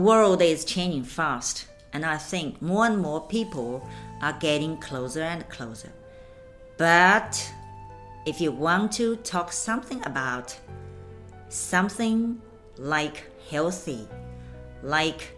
[0.00, 3.88] world is changing fast, and I think more and more people
[4.22, 5.92] are getting closer and closer.
[6.76, 7.52] But
[8.26, 10.58] if you want to talk something about
[11.48, 12.40] something
[12.76, 14.08] like healthy,
[14.82, 15.36] like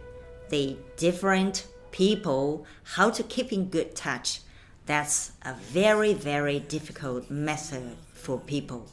[0.49, 4.41] the different people, how to keep in good touch,
[4.87, 8.87] that's a very, very difficult method for people.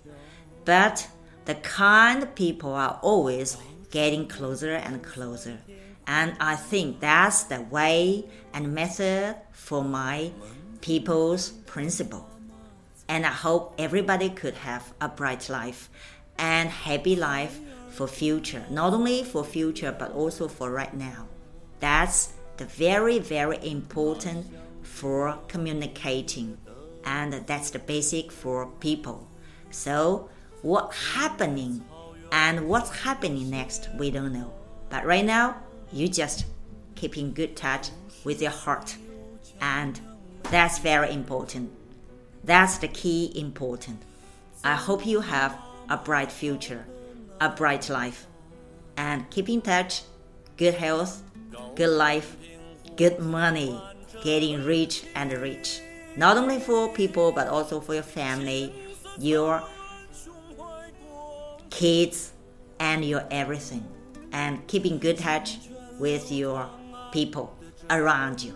[0.65, 1.07] But
[1.45, 3.57] the kind people are always
[3.93, 5.59] getting closer and closer.
[6.07, 10.31] And I think that's the way and method for my
[10.81, 12.27] people's principle.
[13.07, 15.91] And I hope everybody could have a bright life
[16.39, 18.65] and happy life for future.
[18.71, 21.27] Not only for future, but also for right now.
[21.79, 24.47] That's the very, very important
[24.81, 26.57] for communicating.
[27.05, 29.27] And that's the basic for people.
[29.69, 30.29] So
[30.63, 31.85] what happening
[32.33, 34.51] and what's happening next, we don't know.
[34.89, 35.55] But right now,
[35.91, 36.45] you just
[36.95, 37.91] keep in good touch
[38.23, 38.97] with your heart.
[39.61, 40.01] And
[40.49, 41.71] that's very important.
[42.43, 44.01] That's the key important.
[44.63, 45.55] I hope you have
[45.89, 46.87] a bright future,
[47.39, 48.25] a bright life,
[48.97, 50.01] and keep in touch,
[50.57, 51.21] good health,
[51.75, 52.35] good life,
[52.95, 53.79] good money,
[54.23, 55.81] getting rich and rich.
[56.17, 58.73] Not only for people, but also for your family,
[59.19, 59.61] your
[61.73, 62.31] kids,
[62.79, 63.83] and your everything.
[64.31, 65.57] And keeping good touch
[65.99, 66.67] with your
[67.11, 67.49] people
[67.89, 68.53] around you.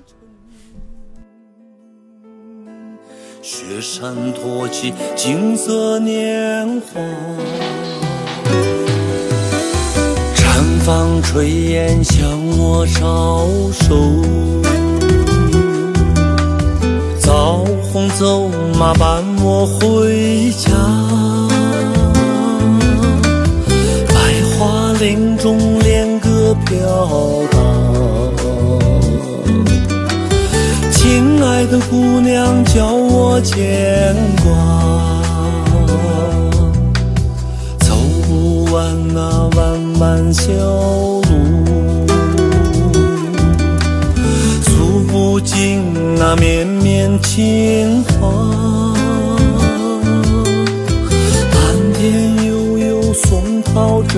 [3.42, 7.00] 雪山托起金色年华，
[10.36, 13.96] 绽放炊烟向我招手。
[17.20, 20.70] 枣红走马伴我回家，
[25.00, 26.76] 林中恋歌飘
[27.52, 27.60] 荡。
[30.92, 34.48] 亲爱的姑娘，叫我牵挂。
[37.80, 37.96] 走
[38.28, 41.22] 不完那弯弯小路，
[44.64, 48.34] 诉不尽那绵绵情话。
[51.54, 54.18] 蓝天悠悠，松涛阵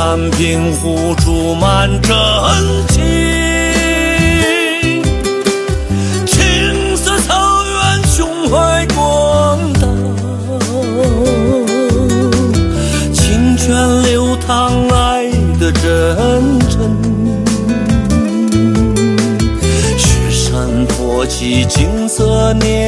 [0.00, 2.16] 高山平湖注满真
[2.88, 3.02] 情，
[6.26, 7.34] 青色草
[7.66, 9.86] 原胸怀广大，
[13.12, 15.30] 清泉流淌爱
[15.60, 16.96] 的真诚。
[19.98, 22.79] 雪山托起金色年